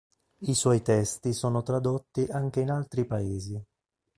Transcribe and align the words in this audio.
I 0.39 0.55
suoi 0.55 0.81
testi 0.81 1.31
sono 1.31 1.61
tradotti 1.61 2.21
anche 2.27 2.59
in 2.61 2.71
altri 2.71 3.05
paesi. 3.05 3.63